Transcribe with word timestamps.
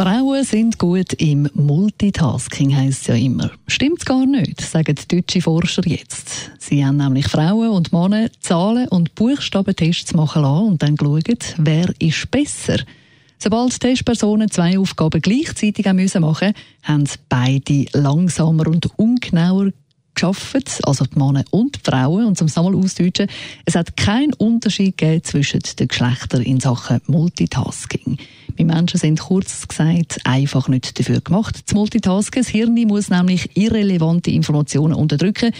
Frauen 0.00 0.44
sind 0.44 0.78
gut 0.78 1.14
im 1.14 1.48
Multitasking, 1.54 2.76
heisst 2.76 3.00
es 3.00 3.06
ja 3.08 3.14
immer. 3.16 3.50
Stimmt 3.66 4.06
gar 4.06 4.24
nicht, 4.26 4.60
sagen 4.60 4.94
deutsche 5.08 5.42
Forscher 5.42 5.84
jetzt. 5.84 6.52
Sie 6.60 6.86
haben 6.86 6.98
nämlich 6.98 7.26
Frauen 7.26 7.70
und 7.70 7.92
Männer 7.92 8.30
Zahlen- 8.38 8.86
und 8.90 9.16
Buchstabentests 9.16 10.14
machen 10.14 10.42
lassen 10.42 10.66
und 10.68 10.82
dann 10.84 10.94
geschaut, 10.94 11.56
wer 11.58 11.92
ist 11.98 12.30
besser. 12.30 12.76
Sobald 13.40 13.80
Testpersonen 13.80 14.48
zwei 14.52 14.78
Aufgaben 14.78 15.20
gleichzeitig 15.20 15.84
machen 15.86 15.96
müssen, 15.96 16.54
haben 16.84 17.04
beide 17.28 17.86
langsamer 17.92 18.68
und 18.68 18.96
ungenauer 19.00 19.72
geschafft, 20.18 20.80
also 20.82 21.04
die 21.04 21.18
Männer 21.18 21.44
und 21.50 21.76
die 21.76 21.90
Frauen. 21.90 22.26
Und 22.26 22.36
zum 22.36 22.48
Sammel 22.48 22.74
ausdeutschen, 22.74 23.28
es 23.64 23.74
hat 23.74 23.96
keinen 23.96 24.32
Unterschied 24.34 24.98
gegeben 24.98 25.22
zwischen 25.24 25.60
den 25.78 25.88
Geschlechtern 25.88 26.42
in 26.42 26.60
Sachen 26.60 27.00
Multitasking. 27.06 28.18
Wir 28.56 28.66
Menschen 28.66 28.98
sind 28.98 29.20
kurz 29.20 29.68
gesagt 29.68 30.18
einfach 30.24 30.66
nicht 30.66 30.98
dafür 30.98 31.20
gemacht, 31.20 31.68
zu 31.68 31.76
multitasken. 31.76 32.42
Das 32.42 32.48
Hirn 32.48 32.74
muss 32.74 33.08
nämlich 33.08 33.56
irrelevante 33.56 34.32
Informationen 34.32 34.94
unterdrücken, 34.94 35.52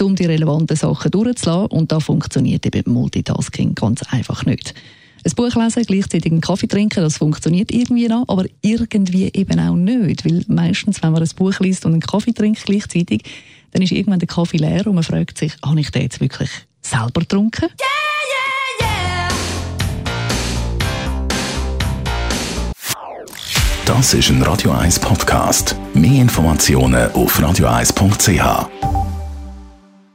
um 0.00 0.14
die 0.14 0.26
relevanten 0.26 0.76
Sachen 0.76 1.10
durchzulassen. 1.10 1.66
Und 1.66 1.90
da 1.90 1.98
funktioniert 1.98 2.64
eben 2.64 2.92
Multitasking 2.92 3.74
ganz 3.74 4.02
einfach 4.04 4.46
nicht. 4.46 4.74
Ein 5.26 5.32
Buch 5.36 5.54
lesen, 5.54 5.84
gleichzeitig 5.84 6.30
einen 6.30 6.42
Kaffee 6.42 6.66
trinken, 6.66 7.02
das 7.02 7.16
funktioniert 7.16 7.72
irgendwie 7.72 8.08
noch, 8.08 8.28
aber 8.28 8.44
irgendwie 8.60 9.30
eben 9.32 9.58
auch 9.58 9.74
nicht. 9.74 10.22
Weil 10.26 10.44
meistens, 10.48 11.02
wenn 11.02 11.12
man 11.12 11.22
ein 11.22 11.30
Buch 11.34 11.58
liest 11.60 11.86
und 11.86 11.92
einen 11.92 12.02
Kaffee 12.02 12.32
trinkt 12.32 12.62
gleichzeitig, 12.66 13.22
dann 13.72 13.80
ist 13.80 13.92
irgendwann 13.92 14.18
der 14.18 14.28
Kaffee 14.28 14.58
leer 14.58 14.86
und 14.86 14.96
man 14.96 15.02
fragt 15.02 15.38
sich, 15.38 15.54
habe 15.64 15.80
ich 15.80 15.90
den 15.90 16.02
jetzt 16.02 16.20
wirklich 16.20 16.50
selber 16.82 17.20
getrunken? 17.20 17.70
Yeah, 17.80 17.88
yeah, 18.82 18.90
yeah. 18.90 19.28
Das 23.86 24.12
ist 24.12 24.28
ein 24.28 24.42
Radio 24.42 24.72
1 24.72 24.98
Podcast. 24.98 25.74
Mehr 25.94 26.20
Informationen 26.20 27.10
auf 27.12 27.40
radio1.ch. 27.40 29.03